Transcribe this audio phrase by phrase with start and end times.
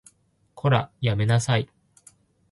[0.55, 1.69] こら、やめなさい